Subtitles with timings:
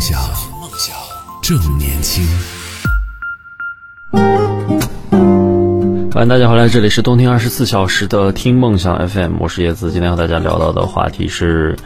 [0.00, 0.18] 想，
[1.42, 2.24] 正年轻。
[6.10, 9.92] 欢迎大家回来，这里是东听二十四小时的听梦想 FM，我是叶子。
[9.92, 11.76] 今天和大家聊到的话题是。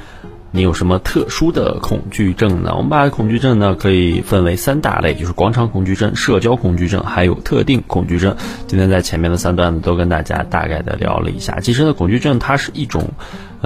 [0.56, 2.74] 你有什么特殊的恐惧症呢？
[2.76, 8.36] 我们把恐惧症呢可以分为三大类，就是广场恐惧症、社交恐惧症，还有特定恐惧症。
[8.68, 11.58] 今天在前面的三段呢都跟大家大概的聊了一下。
[11.58, 13.10] 其实呢，恐惧症它是一种，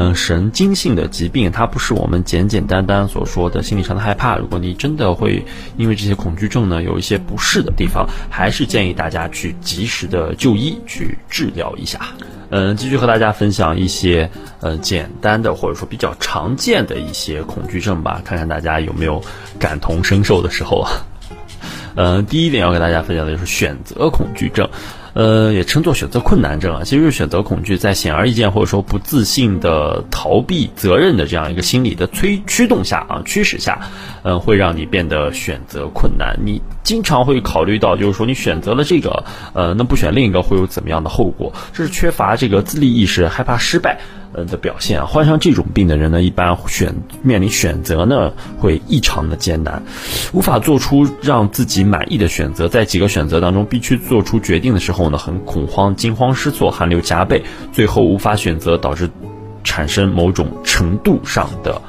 [0.00, 4.36] 嗯，神经性的疾病，它不是我们简简单单所说的心理上的害怕。
[4.38, 5.44] 如果你真的会
[5.76, 11.98] 因为这些恐惧症呢有一些不适的地方，还是建议大家去及时的就医去治疗一下。
[12.50, 19.20] 嗯，继续和大家分享一些呃简单的或者说比较常见的一些恐惧症吧，看看大家有没有
[19.58, 20.92] 感同身受的时候啊。
[22.00, 24.68] 嗯，第一点要给大家分享的就是选择恐惧症。
[25.14, 33.80] 呃，也称作选择困难症啊，其实是选择恐惧在显而易见或者说不自信的逃避责任的这样一个心理的催驱动下啊，驱使下，
[34.22, 36.38] 嗯，会让你变得选择困难。
[36.44, 39.24] 你经常会考虑到，就是说你选择了这个，
[39.54, 41.52] 呃，那不选另一个会有怎么样的后果？
[41.72, 43.98] 这是缺乏这个自立意识，害怕失败。
[44.32, 49.82] 呃的表现啊，患上这种病的人呢，一般选面临选择呢，会异常的艰难，
[50.32, 59.10] 无法做出让自己满意的选择，在几个选择当中必须做出决定的时候呢，很恐慌、惊慌失措、汗流浃背，最后无法选择，导致
[59.64, 61.80] 产生某种程度上的。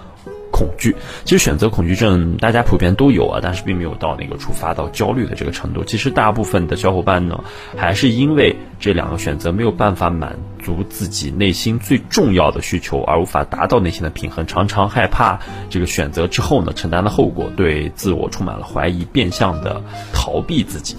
[0.59, 0.93] 恐惧，
[1.23, 5.85] 其实选择恐惧症大家普遍都有啊，但是并没有到那个触发到焦虑的这个程度。
[5.85, 7.41] 其实大部分的小伙伴呢，
[7.77, 20.97] 还是因为这两个选择没有办法满足自己内心最重要的需求，而无法达到内心的平衡，常常害怕这个选择之后呢承担的后果，对自我充满了怀疑，变相的逃避自己。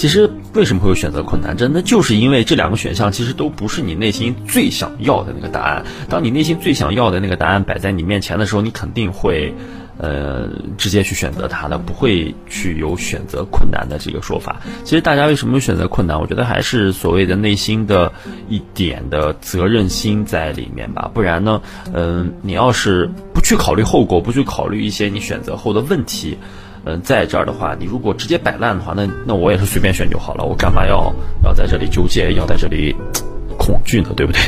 [0.00, 1.72] 其实为什么会有选择困难症？
[1.74, 5.84] 那就是因为这两个选项其实都不是你内心最想要的那个答案。
[6.08, 9.52] 当你内心最想要的那个答案摆在你面前的时候，你肯定会，
[9.98, 14.62] 呃，直接去选择它的，不会去有选择困难的这个说法。
[14.84, 16.18] 其实大家为什么选择困难？
[16.18, 18.10] 我觉得还是所谓的内心的
[18.48, 21.10] 一点的责任心在里面吧。
[21.12, 21.60] 不然呢，
[21.92, 26.38] 嗯，你要是不去考虑后果，不去考虑一些你选择后的问题。
[26.84, 31.12] 嗯，在这儿的话，你如果直接摆烂的话，那那我也是随便选就好了，我干嘛要
[31.44, 32.94] 要在这里纠结，要在这里
[33.58, 34.10] 恐惧呢？
[34.16, 34.40] 对不对？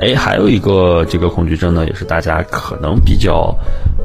[0.00, 3.56] 哎，还有一个这个恐惧症呢，也是大家可能比较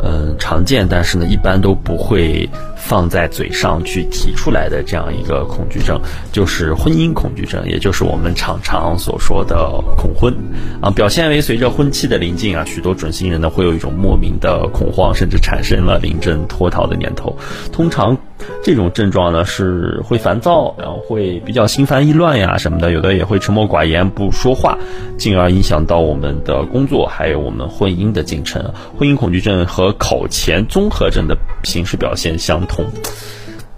[0.01, 5.99] 嗯常见，但是呢，一般都不会放在嘴上去提出来的这样一个恐惧症，
[6.31, 10.33] 就是婚姻恐惧症，也就是我们常常所说的恐婚
[10.81, 10.89] 啊。
[10.89, 17.37] 表现为随着婚期的临近啊，许多准新人呢会有一种莫名的恐慌，甚至产生了临阵脱逃的念头。
[17.71, 18.17] 通常。
[18.63, 24.77] 这种症状呢是会烦躁，然后会比较心烦意乱呀什么的，有的也会沉默寡言不说话，
[25.17, 28.63] 进而影响到我们的工作，还有我们婚姻的进程。
[28.97, 32.85] 婚姻恐惧症和考前综合症的形式表现相同，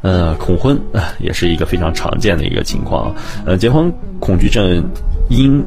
[0.02, 3.16] 呃，恐婚啊也是一个非常常见的一个情况。
[3.46, 4.84] 呃，结婚恐惧症
[5.30, 5.64] 因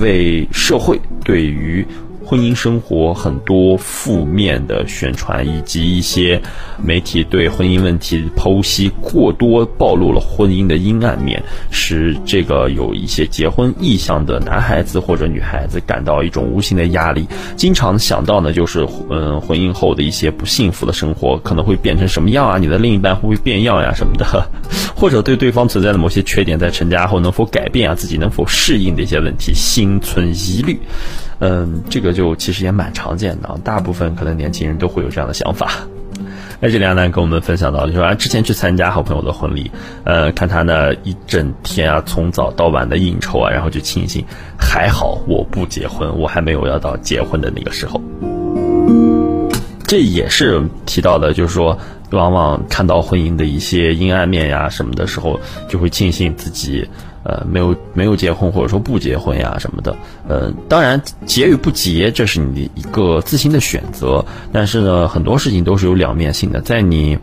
[0.00, 1.86] 为社会对于
[2.30, 6.40] 婚姻生活很多负面的宣传，以及一些
[6.80, 11.42] 媒体对婚姻问题剖析过多，暴露了婚姻的阴暗面，
[11.72, 17.26] 使这个有一些结婚意向的男孩子或者女孩子感到一种无形的压力，
[17.56, 22.58] 经常想到呢就是嗯婚姻后的一些不幸福的生活可能会变成什么样啊？
[22.58, 24.48] 你的另一半会不会变样呀什么的，
[24.94, 27.94] 或者对对方存在的某些缺点在成家后能否改变啊？
[27.96, 30.78] 自己能否适应的一些问题心存疑虑。
[31.40, 35.72] 嗯，这个就其实也蛮常见的，大部分可能年轻人都会有这样的想法。
[36.62, 39.70] 那这两男跟我们分享到，就说啊之前去参加好朋友的婚礼，
[40.04, 44.22] 呃，看他那一整天啊，从早到晚的应酬啊，然后就庆幸
[44.58, 47.98] 还好我不结婚，我还没有要到结婚的那个时候。
[49.86, 51.76] 这也是提到的，就是说，
[52.10, 56.86] 往往看到婚姻的一些阴暗面呀什么的时候，就会庆幸自己。
[57.22, 59.94] 呃，没有没有结婚，或者说不结婚呀什么的，
[60.26, 64.24] 呃，当然结与不结，这是你的一个自行的选择。
[64.50, 67.18] 但是呢，很多事情都是有两面性的，在你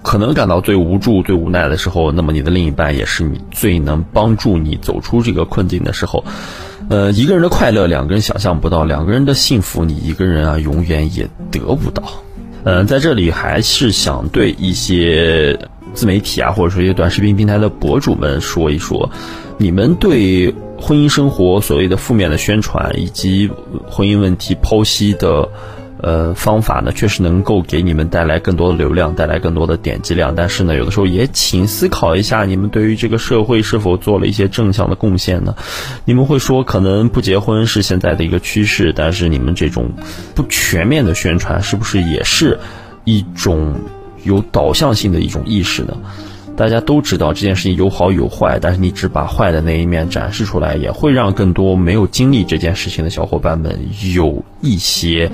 [0.00, 6.24] 可能感到最无助、最无奈的时候，那么你的另一半也是你最能帮助你走出这个困境的时候。
[6.88, 12.04] 呃，一个人的快乐，两个人想象不到；两个人的幸福，你一个人啊，永远也得不到。
[12.62, 15.58] 嗯，在这里还是想对一些。
[15.94, 19.10] 自媒体啊，或者说一些短视频平台的博主们说一说，
[19.58, 23.50] 你们对婚姻生活所谓的负面的宣传以及
[23.88, 25.48] 婚姻问题剖析的
[26.00, 30.34] 呃方法呢，确实能够给你们带来更多的流量，带来更多的点击量。
[30.34, 35.54] 但是呢，有的时候也请思考一下，你们对于这个社会是否做了一些正向的贡献呢？
[36.04, 39.90] 你们会说，可能不结婚是现在的一个趋势，但是你们这种
[40.34, 42.58] 不全面的宣传，是不是也是？
[43.04, 43.74] 一种
[44.24, 45.96] 有导向性的一种意识呢？
[46.54, 53.74] 大家都知道这件事情有好有坏，但是你只把坏的那一面展示出来，也会让更多没有经历这件事情的小伙伴们
[54.14, 55.30] 有一些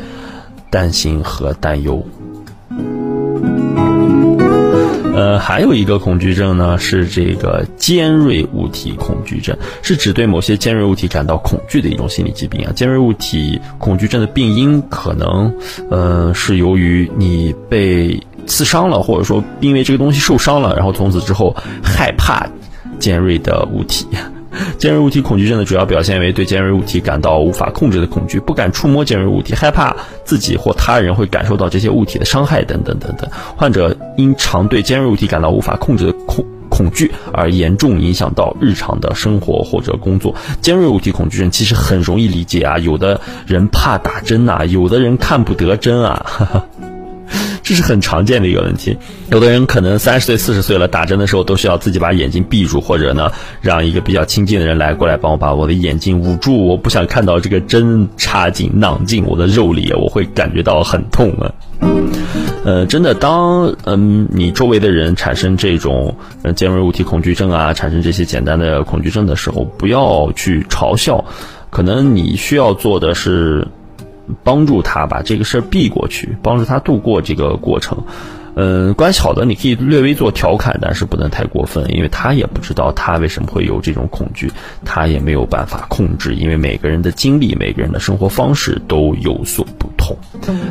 [0.71, 2.07] 担心和担忧。
[5.13, 12.73] 呃，还有一个恐惧症呢，是这个尖锐物体恐惧症，是指对某些尖锐物体感到恐惧的一种心理疾病啊。
[12.73, 15.53] 尖锐物体恐惧症的病因可能，
[15.91, 22.45] 呃，是由于你被刺伤了，或者说因为这个东西受伤了，然后从此之后害怕
[22.99, 24.07] 尖锐的物体。
[24.77, 33.31] 尖锐物体恐惧症的主要表现为对尖锐物体感到无法控制的恐惧，不敢触摸尖锐物体，害怕自己或他人会感受到这些物体的伤害等等等等。
[33.57, 40.35] 患者因常对尖锐物体感到无法控制的恐恐惧而严重影响到日常的生活或者工作。
[40.61, 46.27] 尖锐物体恐惧症其实很容易理解啊，有的人怕打针呐，有的人看不得针啊。
[47.69, 48.97] 这是很常见的一个问题，
[49.31, 53.31] 有的人可能三十岁、四十岁了，打针的时候都需要自己把眼睛闭住，或者呢，
[53.61, 61.53] 让一个比较亲近的人来过来帮我把我的眼睛捂住，我不想看到这个针插进、囊进我的肉里，我会感觉到很痛啊。
[62.65, 66.17] 呃，真的，当嗯你周围的人产生这种
[66.57, 71.23] 尖锐物体恐惧症啊，产生这些简单的恐惧症的时候，不要去嘲笑，
[71.69, 73.69] 可能你需要做的是。
[74.43, 78.05] 帮助他把这个事儿避过去，帮助他度过这个过程。
[78.61, 84.51] 嗯，关系好的你可以略微做调侃，但是不能太过分，因为他也不知道他为什么会有这种恐惧，
[84.85, 90.17] 他也没有办法控制，因为每个人的经历、每个人的生活方式都有所不同。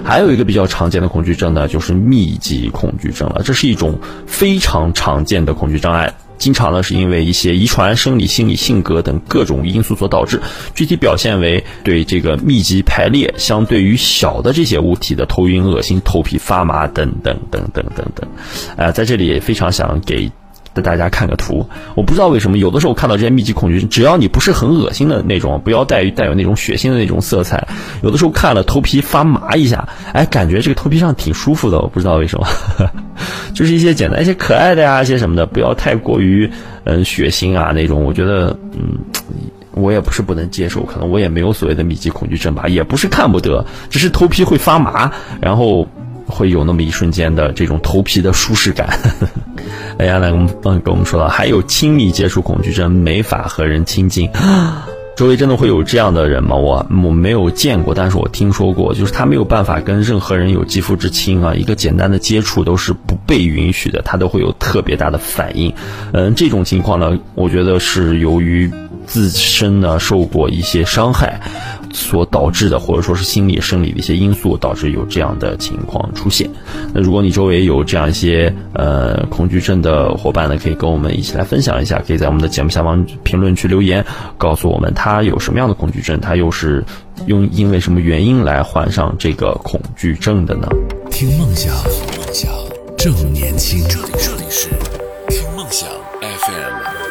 [0.04, 6.14] 还有一个比较常见的恐惧症呢，就是密集恐惧症了，这是一种非常常见的恐惧障碍。
[6.38, 10.42] 经常呢，是因为一些遗传、生理、心理、性格等各种因素所导致。
[10.76, 18.30] 具体表现为对这个密集排列，相对于小的这些物体的头晕、恶心、头皮发麻等等等等等等。
[18.76, 20.32] 呃，在这里也非常想给。
[20.82, 27.68] 大家看个图，我不知道为什么有的时候看到这些密集恐惧，只要你不是很恶心的那种，不要带带有那种血腥的那种色彩，
[28.02, 32.48] 有的时候看了头皮发麻一下，哎，感觉这个头皮上挺舒服的，我不知道为什么，
[33.54, 36.50] 就是一些简单、一些可爱的呀，一些什么的，不要太过于
[36.86, 38.98] 嗯血腥啊那种，我觉得嗯，
[39.72, 45.88] 我也不是不能接受，可能我也没有所谓的密集恐惧症吧，也不是看不得，只是头皮会发麻，然后。
[46.28, 49.00] 会有那么一瞬间的这种头皮的舒适感。
[49.98, 54.30] 哎呀，来我们嗯跟我们说了，还有亲密接触恐惧症，没法和人亲近。
[55.18, 56.56] 周围真的会有这样的人吗？
[56.56, 65.74] 我我没有见过，但是我听说过，就是他没有办法跟任何人有肌肤之亲啊，一个简单的接触都是不被允许的，他都会有特别大的反应。
[66.14, 68.72] 嗯，这种情况呢，我觉得是由于
[69.08, 71.42] 自身呢受过一些伤害。
[71.94, 76.50] 所导致的，或者说是心理、生理的一些因素，导致有这样的情况出现。
[76.94, 84.06] 那如果你周围有这样一些呃恐惧症的伙伴呢，可以跟我们一起来分享一下，可以在我们的节目下方评论区留言，
[84.38, 86.84] 告诉我们他有什么样的恐惧症，他又是
[87.26, 90.68] 用因为什么原因来患上这个恐惧症的呢？
[91.10, 92.52] 听梦想，梦想
[92.98, 93.84] 正年轻。
[93.88, 94.70] 这里这里是
[95.30, 95.90] 听梦想
[96.22, 97.07] FM。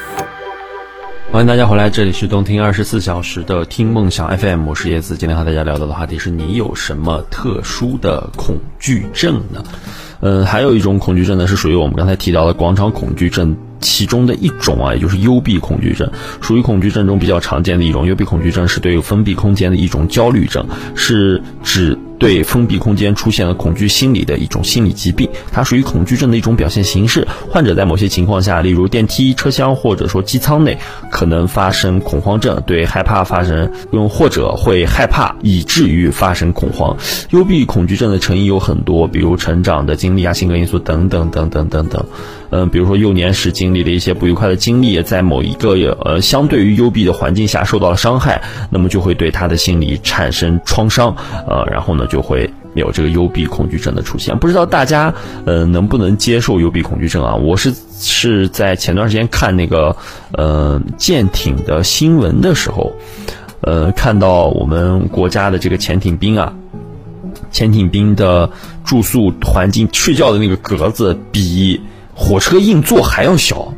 [1.32, 5.16] 欢迎大家回来，这里是动听二十四小时的听梦想 FM，我是叶子。
[5.16, 9.62] 今天和大家聊到的话题是你有什么特殊的恐惧症呢？
[10.20, 18.06] 嗯，还有一种恐惧症呢，是属于我们刚才提到的广场恐惧症其中的一种啊，也就是幽闭恐惧症，属于恐惧症中比较常见的一种。
[18.06, 21.98] 幽闭恐惧症是对于封闭空间的一种焦虑症，是指。
[22.18, 27.26] 对封闭空间出现了恐惧心理的一种心理疾病，它属于恐惧症的一种表现形式。
[27.50, 30.78] 患者在某些情况下，例如电梯、车厢或者说机舱内，
[31.10, 36.96] 可能发生恐慌症，对害怕发生，用或者会害怕以至于发生恐慌。
[37.30, 42.04] 幽闭恐惧症的成因有很多，比如成长的经历啊、性格因素等等等等等等。
[42.50, 51.16] 嗯，比如说幼年时经历的一些不愉快的经历，在某一个呃相对于幽闭的环境下受到了伤害，那么就会对他的心理产生创伤，
[51.48, 54.38] 呃，然后呢就会有这个幽闭恐惧症的出现。
[54.38, 55.12] 不知道大家
[55.44, 57.34] 呃能不能接受幽闭恐惧症啊？
[57.34, 59.96] 我是是在前段时间看那个
[60.32, 62.92] 呃舰艇的新闻的时候，
[63.60, 66.52] 呃看到我们国家的这个潜艇兵啊，
[67.50, 68.50] 潜艇兵的
[68.84, 71.80] 住宿环境、睡觉的那个格子比。
[72.18, 73.74] 火车硬座还要小，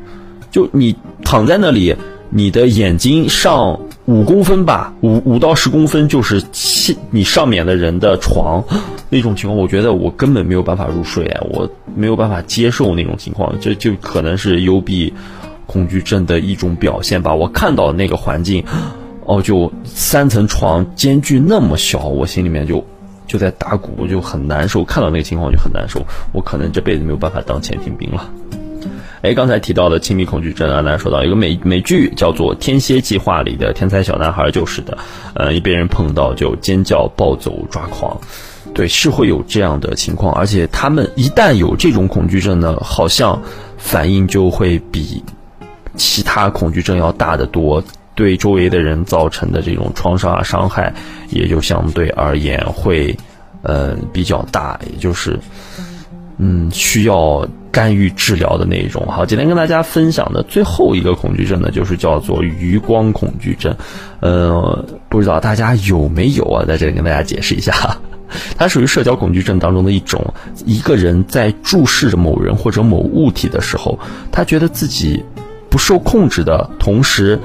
[0.49, 0.95] 就你
[1.25, 1.97] 躺在那里，
[2.31, 6.43] 你的眼睛上五公分吧，五五到十公分就是
[7.11, 8.65] 你上面的人的床，
[9.11, 15.13] 那种情况，我觉得我根本没有办法入睡，我没有办法接受那种情况，这就可能是幽闭
[15.67, 17.35] 恐惧症的一种表现吧。
[17.35, 18.65] 我看到那个环境，
[19.27, 22.83] 哦，就三层床间距那么小，我心里面就
[23.27, 28.27] 就在打鼓，就很难受，看到那个情况就很难受，我可能这辈子没有办法当潜艇兵了。
[29.23, 34.97] 哎，刚才提到的亲密恐惧症啊，大家说到一个美美剧叫做《天蝎计划》里的天才小男孩就是的，
[35.35, 38.19] 呃，一被人碰到就尖叫、暴走、抓狂。
[38.75, 43.41] 对，是会有这样的情况，而且他们一旦有这种恐惧症呢，好像
[43.77, 45.25] 反应就会比
[45.97, 47.83] 其他恐惧症要大得多，
[48.15, 50.95] 对周围的人造成的这种创伤啊、伤害，
[51.31, 53.17] 也就相对而言会
[53.63, 55.41] 呃比较大，也就是
[56.37, 57.49] 嗯需要
[57.79, 59.07] 干预治疗的那一种。
[59.07, 63.73] 好，今天跟大家分享的最后一个恐惧症呢，就是叫做余光恐惧症。
[64.19, 66.65] 呃，不知道大家有没有啊？
[66.67, 67.97] 在这里跟大家解释一下。
[68.57, 70.35] 它属于社交恐惧症当中的一种。
[70.67, 73.97] 一个人在注视着某人或者某物体的时候，
[74.33, 75.23] 他觉得自己
[75.71, 77.39] 不受控制的同时，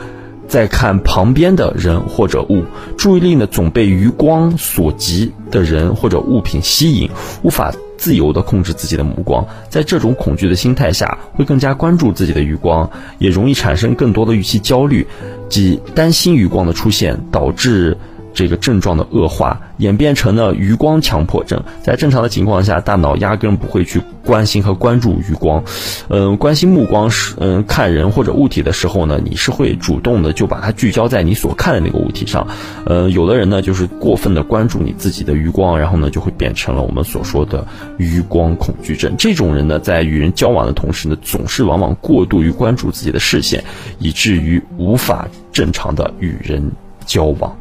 [0.48, 2.64] 在看旁边的人或者物，
[2.98, 7.08] 注意力呢总被余光所及的人或者物品吸引，
[7.44, 7.72] 无法
[8.04, 9.48] 自由地控制自己的目光。
[9.70, 15.08] 在这种恐惧的心态下，会更加关注自己的余光，也容易产生更多的预期焦虑，
[15.48, 17.98] 即担心余光的出现，导致。
[18.34, 21.62] 这个症状的恶化演变成了余光强迫症。
[21.82, 25.64] 在正常的情况下，大脑压根不会去关心和关注余光。
[26.10, 32.48] 嗯，关心目光是嗯看人或者物体的时候呢，你是会主动的就把它聚焦在你所看的那个物体上。
[32.86, 37.66] 呃，有的人呢就是过分的关注你自己的余光，然后呢就会变成了我们所说的
[37.98, 39.14] 余光恐惧症。
[39.18, 43.64] 这种人呢，在与人交往的同时呢，总是往往过度于关注自己的视线，
[44.00, 46.72] 以至于无法正常的与人
[47.06, 47.56] 交往。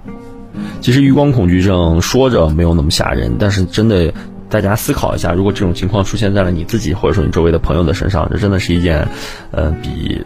[0.82, 4.12] 其实余光恐惧症说着没有那么吓人，但是真的，
[4.50, 9.06] 大家思考一下，如果这种情况出现在了你自己或者说你周围的朋友的身上，这真的是一件，
[9.52, 10.20] 呃，比。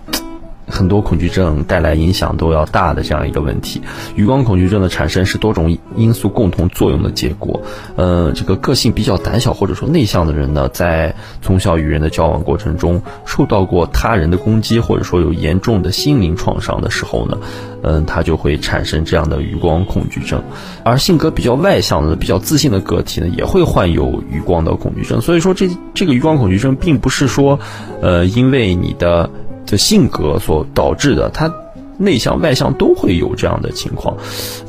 [0.68, 3.80] 很多恐惧症带来影响都要大的这样一个问题，
[4.16, 7.62] 余光恐惧症的产生是多种因素共同作用的结果。
[7.94, 17.38] 呃，这个个性比较胆小或者说内向的人呢，在从小与人的交往过程中受到过他人的攻击，或者说有严重的心灵创伤的时候呢，
[17.82, 20.42] 嗯，他就会产生这样的余光恐惧症。
[20.82, 25.20] 而性格比较外向的、比较自信的个体呢，也会患有余光的恐惧症。
[25.20, 27.58] 所以说，这这个余光恐惧症并不是说，
[28.02, 29.30] 呃，因为你的。
[29.66, 31.52] 的性格所导致的，他
[31.98, 34.16] 内向外向都会有这样的情况。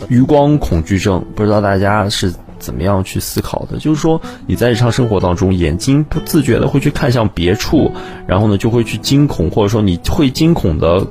[0.07, 3.77] 余光恐惧症，不知道大家是怎么样去思考的？
[3.77, 7.91] 就是说你在日常生活当中，眼睛不自觉的会去看向别处，
[8.25, 11.05] 然后呢就会去惊恐，或者说你会惊恐的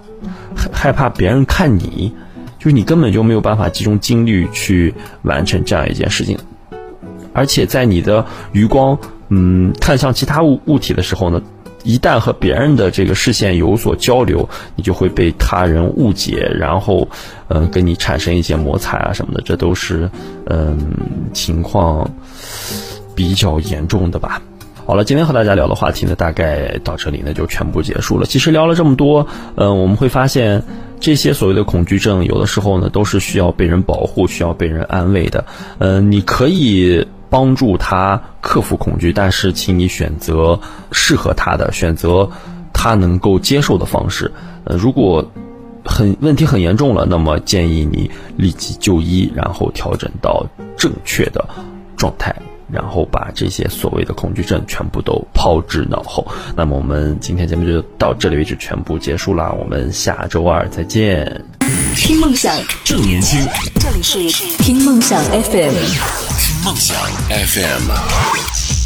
[0.73, 2.13] 害怕别人看你，
[2.59, 6.39] 就是你根本就没有办法集中精力去完成这样一件事情。
[7.35, 11.43] 而且在你的余光嗯看向其他物物体的时候呢？
[11.87, 17.07] 一旦和别人的这个视线有所交流，你就会被他人误解，然后，
[17.47, 20.11] 嗯，跟你产生一些摩擦啊什么的，这都是，
[20.47, 20.77] 嗯，
[21.33, 22.11] 情况
[23.15, 24.43] 比较严重的吧。
[24.85, 28.27] 好了，今天和大家聊的话题呢，大概到这里呢就全部结束了。
[28.27, 29.25] 其实聊了这么多，
[29.55, 30.61] 嗯，我们会发现
[30.99, 35.45] 这些所谓的恐惧症，有的时候呢都是需要被人保护、需要被人安慰的。
[35.79, 37.07] 嗯，你可以。
[37.37, 40.59] 帮助他克服恐惧，但是请你选择
[40.91, 42.31] 适合他的，选择
[42.73, 44.33] 他能够接受的方式。
[44.65, 45.23] 呃，如果
[45.85, 50.47] 很问题很严重了，那么建议你立即就医，然后调整到
[50.79, 51.47] 正确的
[51.95, 52.35] 状态，
[52.73, 56.27] 然后把这些所谓的恐惧症全部都抛之脑后。
[56.57, 59.53] 那么我们今天节目就到这里为止，全部结束啦。
[59.53, 61.45] 我们下周二再见。
[61.95, 63.47] 听梦想，正年轻。
[63.79, 64.27] 这里是
[64.63, 66.46] 听梦想 FM。
[66.67, 66.97] 梦想
[67.31, 68.86] FM。